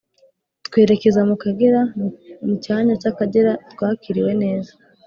twerekeza 0.67 1.21
mu 1.29 1.35
Kagera. 1.43 1.81
Mu 2.45 2.53
cyanya 2.63 2.93
cy’Akagera, 3.01 3.51
twakiriwe 3.71 4.31
neza 4.43 4.71